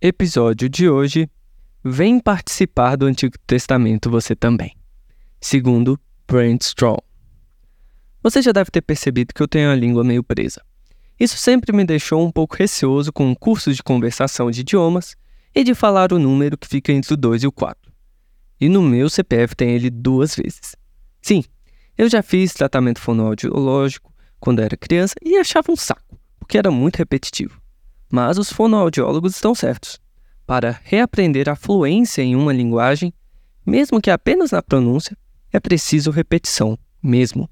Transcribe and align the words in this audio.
Episódio 0.00 0.68
de 0.68 0.88
hoje: 0.88 1.28
Vem 1.82 2.20
participar 2.20 2.94
do 2.94 3.04
Antigo 3.04 3.34
Testamento 3.44 4.08
você 4.08 4.36
também. 4.36 4.76
Segundo 5.40 5.98
Brent 6.24 6.62
Strong. 6.62 7.02
Você 8.22 8.40
já 8.40 8.52
deve 8.52 8.70
ter 8.70 8.80
percebido 8.80 9.34
que 9.34 9.42
eu 9.42 9.48
tenho 9.48 9.72
a 9.72 9.74
língua 9.74 10.04
meio 10.04 10.22
presa. 10.22 10.62
Isso 11.18 11.36
sempre 11.36 11.74
me 11.74 11.84
deixou 11.84 12.24
um 12.24 12.30
pouco 12.30 12.54
receoso 12.54 13.12
com 13.12 13.34
cursos 13.34 13.74
de 13.74 13.82
conversação 13.82 14.52
de 14.52 14.60
idiomas 14.60 15.16
e 15.52 15.64
de 15.64 15.74
falar 15.74 16.12
o 16.12 16.18
número 16.20 16.56
que 16.56 16.68
fica 16.68 16.92
entre 16.92 17.14
o 17.14 17.16
2 17.16 17.42
e 17.42 17.46
o 17.48 17.52
4. 17.52 17.92
E 18.60 18.68
no 18.68 18.80
meu 18.80 19.10
CPF 19.10 19.56
tem 19.56 19.70
ele 19.70 19.90
duas 19.90 20.36
vezes. 20.36 20.76
Sim, 21.20 21.42
eu 21.96 22.08
já 22.08 22.22
fiz 22.22 22.54
tratamento 22.54 23.00
fonoaudiológico 23.00 24.14
quando 24.38 24.62
era 24.62 24.76
criança 24.76 25.16
e 25.20 25.36
achava 25.36 25.72
um 25.72 25.76
saco, 25.76 26.16
porque 26.38 26.56
era 26.56 26.70
muito 26.70 26.98
repetitivo. 26.98 27.60
Mas 28.10 28.38
os 28.38 28.52
fonoaudiólogos 28.52 29.34
estão 29.34 29.54
certos. 29.54 30.00
Para 30.46 30.80
reaprender 30.82 31.48
a 31.48 31.56
fluência 31.56 32.22
em 32.22 32.34
uma 32.34 32.52
linguagem, 32.52 33.12
mesmo 33.64 34.00
que 34.00 34.10
apenas 34.10 34.50
na 34.50 34.62
pronúncia, 34.62 35.16
é 35.52 35.60
preciso 35.60 36.10
repetição, 36.10 36.78
mesmo. 37.02 37.48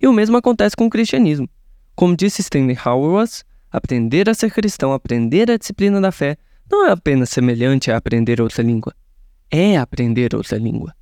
E 0.00 0.06
o 0.06 0.12
mesmo 0.12 0.36
acontece 0.36 0.76
com 0.76 0.86
o 0.86 0.90
cristianismo. 0.90 1.48
Como 1.94 2.16
disse 2.16 2.40
Stanley 2.42 2.78
Hauerwas, 2.82 3.44
aprender 3.70 4.28
a 4.28 4.34
ser 4.34 4.50
cristão, 4.50 4.92
aprender 4.92 5.50
a 5.50 5.56
disciplina 5.56 6.00
da 6.00 6.12
fé, 6.12 6.36
não 6.70 6.86
é 6.86 6.90
apenas 6.90 7.30
semelhante 7.30 7.90
a 7.90 7.96
aprender 7.96 8.40
outra 8.40 8.62
língua, 8.62 8.94
é 9.50 9.76
aprender 9.76 10.34
outra 10.34 10.58
língua. 10.58 10.94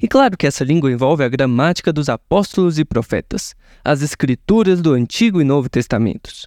E 0.00 0.06
claro 0.06 0.36
que 0.36 0.46
essa 0.46 0.64
língua 0.64 0.92
envolve 0.92 1.24
a 1.24 1.28
gramática 1.28 1.92
dos 1.92 2.08
apóstolos 2.08 2.78
e 2.78 2.84
profetas, 2.84 3.54
as 3.84 4.00
escrituras 4.00 4.80
do 4.80 4.92
Antigo 4.92 5.40
e 5.40 5.44
Novo 5.44 5.68
Testamentos. 5.68 6.46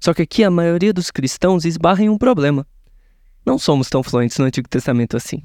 Só 0.00 0.14
que 0.14 0.22
aqui 0.22 0.42
a 0.42 0.50
maioria 0.50 0.92
dos 0.92 1.10
cristãos 1.10 1.66
esbarra 1.66 2.02
em 2.02 2.08
um 2.08 2.16
problema. 2.16 2.66
Não 3.44 3.58
somos 3.58 3.88
tão 3.90 4.02
fluentes 4.02 4.38
no 4.38 4.46
Antigo 4.46 4.68
Testamento 4.68 5.16
assim. 5.16 5.42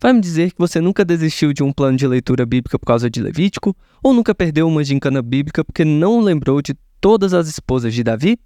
Vai 0.00 0.12
me 0.12 0.20
dizer 0.20 0.50
que 0.50 0.58
você 0.58 0.80
nunca 0.80 1.04
desistiu 1.04 1.52
de 1.52 1.62
um 1.62 1.72
plano 1.72 1.96
de 1.96 2.06
leitura 2.06 2.44
bíblica 2.44 2.78
por 2.78 2.86
causa 2.86 3.08
de 3.08 3.22
Levítico, 3.22 3.74
ou 4.02 4.12
nunca 4.12 4.34
perdeu 4.34 4.66
uma 4.66 4.82
gincana 4.82 5.22
bíblica 5.22 5.64
porque 5.64 5.84
não 5.84 6.20
lembrou 6.20 6.60
de 6.60 6.74
todas 7.00 7.32
as 7.32 7.48
esposas 7.48 7.94
de 7.94 8.02
Davi? 8.02 8.36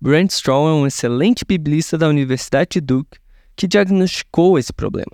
Brent 0.00 0.30
Strong 0.30 0.68
é 0.68 0.72
um 0.82 0.86
excelente 0.86 1.44
biblista 1.46 1.96
da 1.96 2.08
Universidade 2.08 2.70
de 2.72 2.80
Duke 2.80 3.18
que 3.54 3.68
diagnosticou 3.68 4.58
esse 4.58 4.72
problema. 4.72 5.12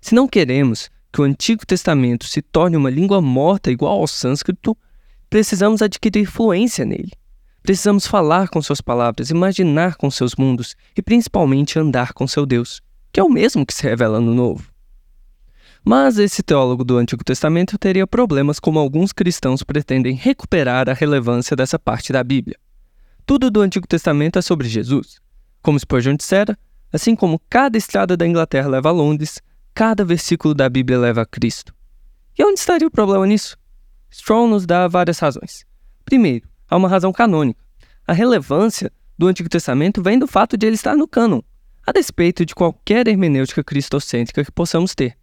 Se 0.00 0.14
não 0.14 0.28
queremos 0.28 0.90
que 1.12 1.20
o 1.20 1.24
Antigo 1.24 1.64
Testamento 1.66 2.26
se 2.26 2.42
torne 2.42 2.76
uma 2.76 2.90
língua 2.90 3.20
morta 3.20 3.70
igual 3.70 4.00
ao 4.00 4.06
sânscrito, 4.06 4.76
precisamos 5.30 5.80
adquirir 5.80 6.26
fluência 6.26 6.84
nele. 6.84 7.12
Precisamos 7.68 8.06
falar 8.06 8.48
com 8.48 8.62
suas 8.62 8.80
palavras, 8.80 9.28
imaginar 9.28 9.96
com 9.96 10.10
seus 10.10 10.34
mundos 10.34 10.74
e 10.96 11.02
principalmente 11.02 11.78
andar 11.78 12.14
com 12.14 12.26
seu 12.26 12.46
Deus, 12.46 12.80
que 13.12 13.20
é 13.20 13.22
o 13.22 13.28
mesmo 13.28 13.66
que 13.66 13.74
se 13.74 13.82
revela 13.82 14.18
no 14.18 14.32
Novo. 14.32 14.72
Mas 15.84 16.16
esse 16.16 16.42
teólogo 16.42 16.82
do 16.82 16.96
Antigo 16.96 17.22
Testamento 17.22 17.76
teria 17.76 18.06
problemas 18.06 18.58
como 18.58 18.78
alguns 18.78 19.12
cristãos 19.12 19.62
pretendem 19.62 20.14
recuperar 20.14 20.88
a 20.88 20.94
relevância 20.94 21.54
dessa 21.54 21.78
parte 21.78 22.10
da 22.10 22.24
Bíblia. 22.24 22.56
Tudo 23.26 23.50
do 23.50 23.60
Antigo 23.60 23.86
Testamento 23.86 24.38
é 24.38 24.40
sobre 24.40 24.66
Jesus. 24.66 25.20
Como 25.60 25.78
Spurgeon 25.78 26.16
dissera, 26.16 26.58
assim 26.90 27.14
como 27.14 27.38
cada 27.50 27.76
estrada 27.76 28.16
da 28.16 28.26
Inglaterra 28.26 28.68
leva 28.70 28.88
a 28.88 28.92
Londres, 28.92 29.42
cada 29.74 30.06
versículo 30.06 30.54
da 30.54 30.70
Bíblia 30.70 30.98
leva 30.98 31.20
a 31.20 31.26
Cristo. 31.26 31.74
E 32.38 32.42
onde 32.42 32.60
estaria 32.60 32.88
o 32.88 32.90
problema 32.90 33.26
nisso? 33.26 33.58
Strong 34.10 34.52
nos 34.52 34.64
dá 34.64 34.88
várias 34.88 35.18
razões. 35.18 35.66
Primeiro, 36.06 36.48
há 36.68 36.76
uma 36.76 36.88
razão 36.88 37.12
canônica. 37.12 37.60
A 38.06 38.12
relevância 38.12 38.92
do 39.16 39.26
Antigo 39.26 39.48
Testamento 39.48 40.02
vem 40.02 40.18
do 40.18 40.26
fato 40.26 40.56
de 40.56 40.66
ele 40.66 40.74
estar 40.74 40.96
no 40.96 41.08
cânon, 41.08 41.40
a 41.86 41.92
despeito 41.92 42.44
de 42.44 42.54
qualquer 42.54 43.08
hermenêutica 43.08 43.64
cristocêntrica 43.64 44.44
que 44.44 44.52
possamos 44.52 44.94
ter. 44.94 45.16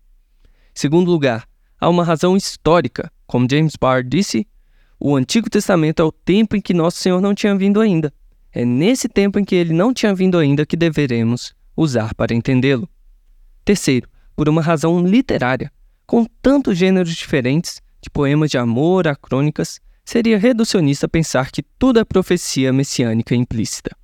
Segundo 0.73 1.09
lugar, 1.09 1.47
há 1.79 1.89
uma 1.89 2.03
razão 2.03 2.35
histórica. 2.35 3.11
Como 3.25 3.47
James 3.49 3.75
Barr 3.75 4.03
disse, 4.03 4.47
o 4.99 5.15
Antigo 5.15 5.49
Testamento 5.49 6.01
é 6.01 6.05
o 6.05 6.11
tempo 6.11 6.55
em 6.55 6.61
que 6.61 6.73
nosso 6.73 6.97
Senhor 6.97 7.21
não 7.21 7.33
tinha 7.33 7.55
vindo 7.55 7.79
ainda. 7.79 8.13
É 8.51 8.63
nesse 8.63 9.07
tempo 9.07 9.39
em 9.39 9.45
que 9.45 9.55
ele 9.55 9.73
não 9.73 9.93
tinha 9.93 10.13
vindo 10.13 10.37
ainda 10.37 10.65
que 10.65 10.77
deveremos 10.77 11.55
usar 11.75 12.13
para 12.15 12.33
entendê-lo. 12.33 12.89
Terceiro, 13.63 14.07
por 14.35 14.47
uma 14.49 14.61
razão 14.61 15.05
literária. 15.05 15.71
Com 16.05 16.25
tantos 16.41 16.77
gêneros 16.77 17.15
diferentes, 17.15 17.81
de 18.01 18.09
poemas 18.09 18.51
de 18.51 18.57
amor 18.57 19.07
a 19.07 19.15
crônicas, 19.15 19.79
seria 20.05 20.37
reducionista 20.37 21.09
pensar 21.09 21.51
que 21.51 21.63
tudo 21.79 21.99
é 21.99 22.05
profecia 22.05 22.71
messiânica 22.71 23.33
implícita. 23.33 23.95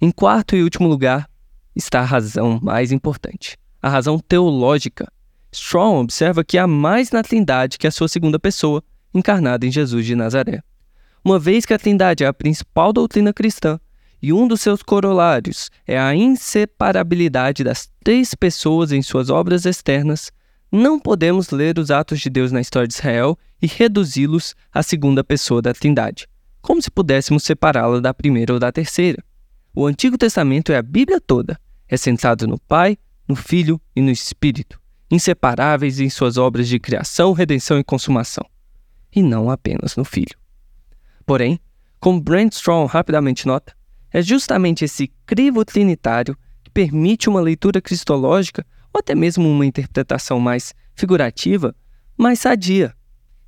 Em 0.00 0.10
quarto 0.12 0.54
e 0.54 0.62
último 0.62 0.88
lugar 0.88 1.28
está 1.74 2.00
a 2.00 2.04
razão 2.04 2.60
mais 2.62 2.92
importante, 2.92 3.58
a 3.82 3.88
razão 3.88 4.18
teológica. 4.18 5.10
Strong 5.50 5.98
observa 6.04 6.44
que 6.44 6.56
há 6.56 6.66
mais 6.66 7.10
na 7.10 7.22
Trindade 7.22 7.76
que 7.76 7.86
a 7.86 7.90
sua 7.90 8.08
segunda 8.08 8.38
pessoa, 8.38 8.82
encarnada 9.12 9.66
em 9.66 9.70
Jesus 9.70 10.06
de 10.06 10.14
Nazaré. 10.14 10.62
Uma 11.24 11.38
vez 11.38 11.66
que 11.66 11.74
a 11.74 11.78
Trindade 11.78 12.24
é 12.24 12.26
a 12.26 12.32
principal 12.32 12.92
doutrina 12.92 13.32
cristã 13.32 13.78
e 14.22 14.32
um 14.32 14.46
dos 14.46 14.60
seus 14.60 14.82
corolários 14.82 15.70
é 15.86 15.98
a 15.98 16.14
inseparabilidade 16.14 17.64
das 17.64 17.90
três 18.02 18.34
pessoas 18.34 18.92
em 18.92 19.02
suas 19.02 19.28
obras 19.28 19.66
externas, 19.66 20.30
não 20.70 20.98
podemos 20.98 21.50
ler 21.50 21.78
os 21.78 21.90
atos 21.90 22.20
de 22.20 22.30
Deus 22.30 22.50
na 22.52 22.60
história 22.60 22.88
de 22.88 22.94
Israel 22.94 23.36
e 23.62 23.66
reduzi-los 23.68 24.56
à 24.72 24.82
segunda 24.82 25.22
pessoa 25.22 25.62
da 25.62 25.72
Trindade, 25.72 26.26
como 26.60 26.82
se 26.82 26.90
pudéssemos 26.90 27.44
separá-la 27.44 28.00
da 28.00 28.12
primeira 28.12 28.52
ou 28.52 28.58
da 28.58 28.72
terceira. 28.72 29.22
O 29.72 29.86
Antigo 29.86 30.18
Testamento 30.18 30.72
é 30.72 30.76
a 30.76 30.82
Bíblia 30.82 31.20
toda, 31.20 31.58
é 31.88 31.96
centrado 31.96 32.46
no 32.46 32.58
Pai, 32.58 32.98
no 33.28 33.36
Filho 33.36 33.80
e 33.94 34.02
no 34.02 34.10
Espírito, 34.10 34.80
inseparáveis 35.08 36.00
em 36.00 36.10
suas 36.10 36.36
obras 36.36 36.66
de 36.66 36.80
criação, 36.80 37.32
redenção 37.32 37.78
e 37.78 37.84
consumação, 37.84 38.44
e 39.14 39.22
não 39.22 39.48
apenas 39.48 39.96
no 39.96 40.04
Filho. 40.04 40.36
Porém, 41.24 41.60
como 42.00 42.20
Brent 42.20 42.52
Strong 42.54 42.92
rapidamente 42.92 43.46
nota, 43.46 43.74
é 44.10 44.20
justamente 44.20 44.84
esse 44.84 45.10
crivo 45.24 45.64
trinitário 45.64 46.36
que 46.64 46.70
permite 46.70 47.28
uma 47.28 47.40
leitura 47.40 47.80
cristológica 47.80 48.66
ou 48.92 48.98
até 48.98 49.14
mesmo 49.14 49.48
uma 49.48 49.64
interpretação 49.64 50.38
mais 50.38 50.74
figurativa, 50.94 51.74
mais 52.18 52.40
sadia. 52.40 52.94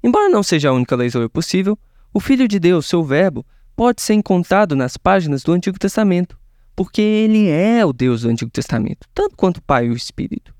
Embora 0.04 0.28
não 0.28 0.42
seja 0.42 0.68
a 0.68 0.72
única 0.74 0.94
leitura 0.94 1.30
possível, 1.30 1.78
o 2.12 2.20
Filho 2.20 2.46
de 2.46 2.60
Deus, 2.60 2.84
seu 2.84 3.02
Verbo, 3.02 3.42
pode 3.74 4.02
ser 4.02 4.12
encontrado 4.12 4.76
nas 4.76 4.98
páginas 4.98 5.42
do 5.42 5.50
Antigo 5.50 5.78
Testamento, 5.78 6.38
porque 6.76 7.00
ele 7.00 7.48
é 7.48 7.82
o 7.86 7.90
Deus 7.90 8.20
do 8.20 8.28
Antigo 8.28 8.50
Testamento, 8.50 9.08
tanto 9.14 9.34
quanto 9.34 9.56
o 9.56 9.62
Pai 9.62 9.86
e 9.86 9.90
o 9.90 9.96
Espírito. 9.96 10.54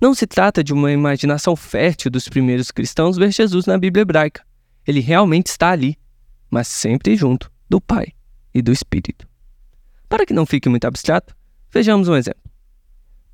Não 0.00 0.14
se 0.14 0.28
trata 0.28 0.62
de 0.62 0.72
uma 0.72 0.92
imaginação 0.92 1.56
fértil 1.56 2.08
dos 2.08 2.28
primeiros 2.28 2.70
cristãos 2.70 3.16
ver 3.16 3.32
Jesus 3.32 3.66
na 3.66 3.76
Bíblia 3.76 4.02
hebraica. 4.02 4.46
Ele 4.86 5.00
realmente 5.00 5.48
está 5.48 5.70
ali, 5.70 5.98
mas 6.48 6.68
sempre 6.68 7.16
junto 7.16 7.50
do 7.68 7.80
Pai 7.80 8.12
e 8.54 8.62
do 8.62 8.70
Espírito. 8.70 9.26
Para 10.08 10.24
que 10.24 10.32
não 10.32 10.46
fique 10.46 10.68
muito 10.68 10.84
abstrato, 10.84 11.34
vejamos 11.68 12.08
um 12.08 12.14
exemplo. 12.14 12.42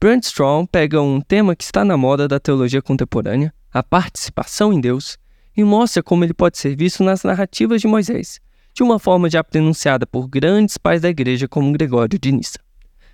Brent 0.01 0.25
Strong 0.25 0.67
pega 0.73 1.03
um 1.03 1.21
tema 1.21 1.55
que 1.55 1.65
está 1.65 1.85
na 1.85 1.99
moda 1.99 2.27
da 2.27 2.41
teologia 2.41 2.81
contemporânea, 2.81 3.53
a 3.71 3.83
participação 3.83 4.73
em 4.73 4.81
Deus, 4.81 5.19
e 5.61 5.65
mostra 5.65 6.03
como 6.03 6.25
ele 6.25 6.35
pode 6.35 6.59
ser 6.59 6.75
visto 6.75 7.05
nas 7.05 7.23
narrativas 7.23 7.81
de 7.81 7.87
Moisés, 7.87 8.41
de 8.75 8.83
uma 8.83 8.99
forma 8.99 9.29
já 9.29 9.45
pronunciada 9.45 10.07
por 10.07 10.27
grandes 10.27 10.79
pais 10.79 11.03
da 11.03 11.09
igreja 11.09 11.47
como 11.47 11.73
Gregório 11.73 12.19
de 12.19 12.33
Nissa. 12.33 12.59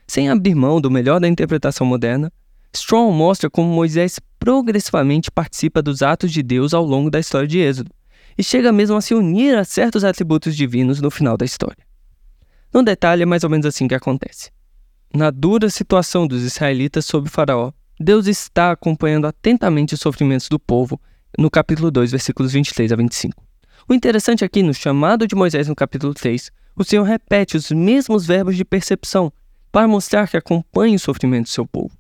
Sem 0.06 0.28
abrir 0.28 0.54
mão 0.54 0.80
do 0.80 0.90
melhor 0.90 1.18
da 1.18 1.28
interpretação 1.28 1.86
moderna, 1.86 2.32
Strong 2.72 3.12
mostra 3.16 3.50
como 3.50 3.68
Moisés 3.68 4.20
progressivamente 4.38 5.30
participa 5.30 5.82
dos 5.82 6.02
atos 6.02 6.30
de 6.30 6.42
Deus 6.42 6.72
ao 6.72 6.84
longo 6.84 7.10
da 7.10 7.18
história 7.18 7.48
de 7.48 7.58
Êxodo, 7.58 7.90
e 8.38 8.44
chega 8.44 8.70
mesmo 8.70 8.96
a 8.96 9.00
se 9.00 9.14
unir 9.14 9.56
a 9.56 9.64
certos 9.64 10.04
atributos 10.04 10.54
divinos 10.54 11.00
no 11.00 11.10
final 11.10 11.36
da 11.36 11.44
história. 11.44 11.84
No 12.72 12.82
detalhe, 12.82 13.22
é 13.22 13.26
mais 13.26 13.42
ou 13.42 13.50
menos 13.50 13.66
assim 13.66 13.88
que 13.88 13.94
acontece. 13.94 14.50
Na 15.12 15.30
dura 15.30 15.70
situação 15.70 16.26
dos 16.26 16.42
israelitas 16.42 17.06
sob 17.06 17.28
Faraó, 17.28 17.72
Deus 17.98 18.26
está 18.26 18.72
acompanhando 18.72 19.26
atentamente 19.26 19.94
os 19.94 20.00
sofrimentos 20.00 20.48
do 20.48 20.60
povo 20.60 21.00
no 21.38 21.50
capítulo 21.50 21.90
2, 21.90 22.10
versículos 22.10 22.52
23 22.52 22.92
a 22.92 22.96
25. 22.96 23.42
O 23.88 23.94
interessante 23.94 24.44
aqui, 24.44 24.62
no 24.62 24.74
chamado 24.74 25.26
de 25.26 25.34
Moisés 25.34 25.68
no 25.68 25.76
capítulo 25.76 26.12
3, 26.12 26.50
o 26.74 26.84
Senhor 26.84 27.04
repete 27.04 27.56
os 27.56 27.70
mesmos 27.70 28.26
verbos 28.26 28.56
de 28.56 28.64
percepção, 28.64 29.32
para 29.70 29.86
mostrar 29.86 30.28
que 30.28 30.36
acompanha 30.36 30.96
o 30.96 30.98
sofrimento 30.98 31.44
do 31.44 31.50
seu 31.50 31.66
povo. 31.66 31.96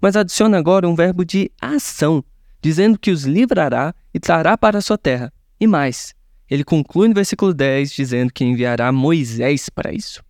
Mas 0.00 0.14
adiciona 0.14 0.58
agora 0.58 0.88
um 0.88 0.94
verbo 0.94 1.24
de 1.24 1.50
ação, 1.60 2.22
dizendo 2.62 2.98
que 2.98 3.10
os 3.10 3.24
livrará 3.24 3.94
e 4.14 4.20
trará 4.20 4.56
para 4.56 4.78
a 4.78 4.80
sua 4.80 4.96
terra. 4.96 5.32
E 5.58 5.66
mais, 5.66 6.14
ele 6.48 6.62
conclui 6.62 7.08
no 7.08 7.14
versículo 7.14 7.52
10 7.52 7.90
dizendo 7.90 8.32
que 8.32 8.44
enviará 8.44 8.92
Moisés 8.92 9.68
para 9.68 9.92
isso. 9.92 10.22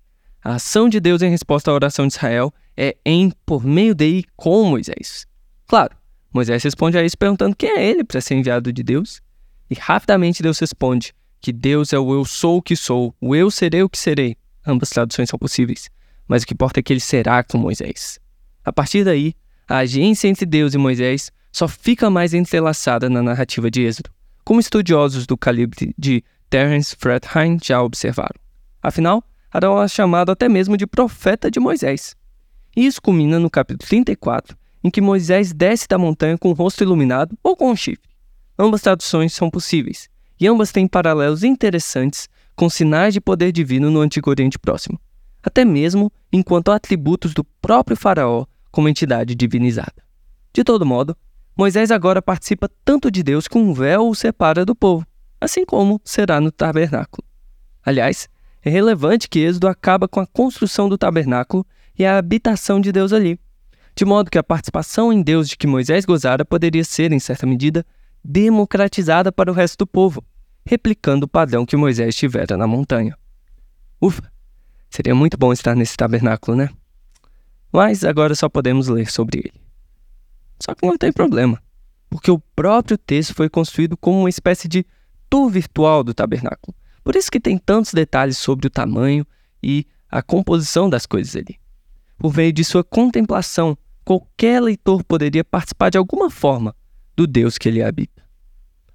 A 0.43 0.55
ação 0.55 0.89
de 0.89 1.01
Deus 1.01 1.23
em 1.23 1.31
resposta 1.31 1.71
à 1.71 1.75
oração 1.75 2.07
de 2.07 2.15
Israel 2.15 2.53
é 2.77 2.97
em 3.05 3.31
por 3.45 3.65
meio 3.65 3.95
de 3.95 4.21
e 4.21 4.25
com 4.37 4.65
Moisés. 4.65 5.27
Claro, 5.67 5.97
Moisés 6.37 6.63
responde 6.63 6.97
a 6.97 7.05
isso 7.05 7.19
perguntando 7.19 7.57
quem 7.57 7.71
é 7.71 7.85
ele 7.85 8.05
para 8.05 8.21
ser 8.21 8.35
enviado 8.35 8.73
de 8.73 8.83
Deus. 8.83 9.21
E 9.69 9.75
rapidamente 9.75 10.43
Deus 10.43 10.59
responde 10.59 11.13
que 11.41 11.53
Deus 11.53 11.93
é 11.93 11.99
o 11.99 12.13
eu 12.13 12.25
sou 12.25 12.59
o 12.59 12.63
que 12.63 12.77
sou, 12.77 13.15
o 13.21 13.35
eu 13.35 13.51
serei 13.51 13.83
o 13.83 13.89
que 13.89 13.99
serei. 13.99 14.37
Ambas 14.65 14.91
traduções 14.91 15.29
são 15.29 15.39
possíveis 15.39 15.91
mas 16.29 16.43
o 16.43 16.47
que 16.47 16.55
importa 16.55 16.81
é 16.81 16.83
que 16.83 16.93
ele 16.93 17.01
será 17.01 17.43
com 17.45 17.59
Moisés. 17.59 18.19
A 18.65 18.73
partir 18.73 19.05
daí, 19.05 19.35
a 19.69 19.79
agência 19.79 20.29
entre 20.29 20.45
Deus 20.45 20.75
e 20.75 20.79
Moisés 20.79 21.31
só 21.53 21.67
fica 21.69 22.11
mais 22.11 22.35
entrelaçada 22.35 23.09
na 23.09 23.23
narrativa 23.23 23.71
de 23.71 23.83
Êxodo, 23.83 24.11
como 24.45 24.61
estudiosos 24.61 25.27
do 25.27 25.37
calibre 25.37 25.95
de 25.97 26.23
Terence 26.51 26.95
Fretheim 26.97 27.59
já 27.63 27.83
observaram. 27.83 28.39
Afinal, 28.83 29.25
Arão 29.53 29.83
é 29.83 29.89
chamado 29.89 30.31
até 30.31 30.49
mesmo 30.49 30.77
de 30.77 30.87
profeta 30.87 31.51
de 31.51 31.59
Moisés. 31.59 32.15
E 32.77 32.87
isso 32.87 33.01
culmina 33.01 33.39
no 33.39 33.49
capítulo 33.49 33.89
34, 33.89 34.57
em 34.87 34.91
que 34.91 35.01
Moisés 35.01 35.53
desce 35.53 35.89
da 35.89 35.99
montanha 35.99 36.39
com 36.39 36.51
o 36.51 36.55
rosto 36.55 36.85
iluminado 36.85 37.37
ou 37.43 37.57
com 37.57 37.71
um 37.71 37.77
chifre. 37.77 38.09
Ambas 38.59 38.81
traduções 38.81 39.35
são 39.35 39.51
possíveis, 39.51 40.09
e 40.39 40.47
ambas 40.47 40.71
têm 40.71 40.87
paralelos 40.87 41.43
interessantes 41.43 42.29
com 42.55 42.71
sinais 42.71 43.13
de 43.13 43.21
poder 43.21 43.53
divino 43.53 43.91
no 43.91 44.01
Antigo 44.01 44.31
Oriente 44.31 44.59
Próximo 44.59 44.99
até 45.47 45.65
mesmo 45.65 46.13
enquanto 46.33 46.73
atributos 46.73 47.33
do 47.33 47.45
próprio 47.45 47.97
Faraó 47.97 48.45
como 48.73 48.89
entidade 48.89 49.37
divinizada. 49.37 49.95
De 50.53 50.65
todo 50.65 50.85
modo, 50.85 51.17
Moisés 51.57 51.93
agora 51.93 52.21
participa 52.21 52.69
tanto 52.85 53.11
de 53.13 53.23
Deus 53.23 53.47
que 53.47 53.57
um 53.57 53.73
véu 53.73 54.09
o 54.09 54.15
separa 54.15 54.65
do 54.65 54.75
povo, 54.75 55.07
assim 55.41 55.65
como 55.65 56.01
será 56.05 56.41
no 56.41 56.51
tabernáculo. 56.51 57.25
Aliás, 57.85 58.29
é 58.61 58.69
relevante 58.69 59.29
que 59.29 59.39
Êxodo 59.39 59.69
acaba 59.69 60.09
com 60.09 60.19
a 60.19 60.27
construção 60.27 60.89
do 60.89 60.99
tabernáculo 60.99 61.65
e 61.97 62.05
a 62.05 62.19
habitação 62.19 62.81
de 62.81 62.91
Deus 62.91 63.13
ali, 63.13 63.39
de 63.97 64.05
modo 64.05 64.31
que 64.31 64.37
a 64.37 64.43
participação 64.43 65.11
em 65.11 65.23
Deus 65.23 65.49
de 65.49 65.57
que 65.57 65.67
Moisés 65.67 66.05
gozara 66.05 66.45
poderia 66.45 66.85
ser, 66.85 67.13
em 67.13 67.19
certa 67.19 67.47
medida, 67.47 67.85
democratizada 68.23 69.33
para 69.33 69.51
o 69.51 69.55
resto 69.55 69.79
do 69.79 69.87
povo, 69.87 70.23
replicando 70.67 71.25
o 71.25 71.29
padrão 71.29 71.65
que 71.65 71.77
Moisés 71.77 72.15
tivera 72.15 72.57
na 72.57 72.67
montanha. 72.67 73.17
Ufa! 74.01 74.31
Seria 74.91 75.15
muito 75.15 75.39
bom 75.39 75.53
estar 75.53 75.75
nesse 75.75 75.97
tabernáculo, 75.97 76.57
né? 76.57 76.69
Mas 77.73 78.05
agora 78.05 78.35
só 78.35 78.49
podemos 78.49 78.89
ler 78.89 79.11
sobre 79.11 79.39
ele. 79.39 79.61
Só 80.61 80.75
que 80.75 80.87
não 80.87 80.97
tem 80.97 81.13
problema, 81.13 81.63
porque 82.11 82.31
o 82.31 82.39
próprio 82.39 82.99
texto 82.99 83.35
foi 83.35 83.49
construído 83.49 83.97
como 83.97 84.21
uma 84.21 84.29
espécie 84.29 84.69
de 84.69 84.87
tour 85.29 85.51
virtual 85.51 86.05
do 86.05 86.15
tabernáculo. 86.15 86.75
Por 87.03 87.17
isso 87.17 87.31
que 87.31 87.41
tem 87.41 87.57
tantos 87.57 87.93
detalhes 87.93 88.37
sobre 88.37 88.67
o 88.67 88.71
tamanho 88.71 89.27
e 89.63 89.87
a 90.11 90.23
composição 90.23 90.89
das 90.89 91.07
coisas 91.07 91.35
ali. 91.37 91.59
Por 92.19 92.35
meio 92.35 92.53
de 92.53 92.65
sua 92.65 92.83
contemplação, 92.83 93.77
qualquer 94.07 94.63
leitor 94.63 95.03
poderia 95.03 95.43
participar 95.43 95.91
de 95.91 95.99
alguma 95.99 96.31
forma 96.31 96.73
do 97.17 97.27
Deus 97.27 97.59
que 97.59 97.69
ele 97.69 97.83
habita. 97.83 98.23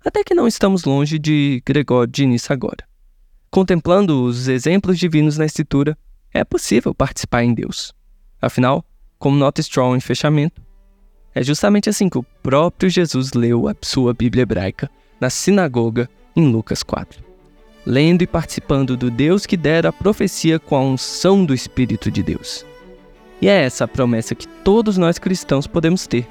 Até 0.05 0.23
que 0.23 0.33
não 0.33 0.47
estamos 0.47 0.85
longe 0.85 1.19
de 1.19 1.61
Gregório 1.65 2.09
de 2.09 2.25
Nice 2.25 2.51
agora. 2.51 2.87
Contemplando 3.51 4.23
os 4.23 4.47
exemplos 4.47 4.97
divinos 4.97 5.37
na 5.37 5.45
Escritura, 5.45 5.97
é 6.33 6.45
possível 6.45 6.95
participar 6.95 7.43
em 7.43 7.53
Deus. 7.53 7.93
Afinal, 8.41 8.85
como 9.19 9.35
nota 9.35 9.59
Strong 9.59 9.97
em 9.97 9.99
fechamento, 9.99 10.61
é 11.35 11.43
justamente 11.43 11.89
assim 11.89 12.07
que 12.07 12.17
o 12.17 12.23
próprio 12.41 12.89
Jesus 12.89 13.33
leu 13.33 13.67
a 13.67 13.75
sua 13.81 14.13
Bíblia 14.13 14.43
hebraica 14.43 14.89
na 15.19 15.29
sinagoga 15.29 16.09
em 16.33 16.49
Lucas 16.49 16.83
4, 16.83 17.21
lendo 17.85 18.21
e 18.21 18.27
participando 18.27 18.95
do 18.95 19.11
Deus 19.11 19.45
que 19.45 19.57
dera 19.57 19.89
a 19.89 19.93
profecia 19.93 20.57
com 20.57 20.75
a 20.77 20.81
unção 20.81 21.43
do 21.43 21.53
Espírito 21.53 22.09
de 22.09 22.23
Deus. 22.23 22.65
E 23.41 23.49
é 23.49 23.63
essa 23.63 23.85
a 23.85 23.87
promessa 23.87 24.35
que 24.35 24.47
todos 24.47 24.97
nós 24.97 25.17
cristãos 25.17 25.65
podemos 25.65 26.05
ter, 26.05 26.27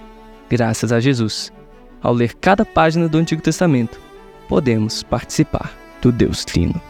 graças 0.49 0.93
a 0.93 1.01
Jesus. 1.01 1.53
Ao 2.01 2.15
ler 2.15 2.35
cada 2.35 2.65
página 2.65 3.09
do 3.09 3.19
Antigo 3.19 3.43
Testamento, 3.43 4.01
podemos 4.49 5.03
participar 5.03 5.75
do 6.01 6.13
Deus 6.13 6.45
Trino. 6.45 6.81